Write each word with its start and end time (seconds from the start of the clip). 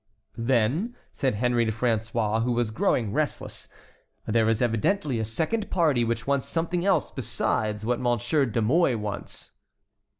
"Then," 0.39 0.95
said 1.11 1.35
Henry 1.35 1.63
to 1.63 1.71
François, 1.71 2.41
who 2.41 2.53
was 2.53 2.71
growing 2.71 3.13
restless, 3.13 3.67
"there 4.25 4.49
is 4.49 4.59
evidently 4.59 5.19
a 5.19 5.23
second 5.25 5.69
party 5.69 6.03
which 6.03 6.25
wants 6.25 6.47
something 6.47 6.83
else 6.83 7.11
besides 7.11 7.85
what 7.85 7.99
Monsieur 7.99 8.47
de 8.47 8.63
Mouy 8.63 8.95
wants." 8.95 9.51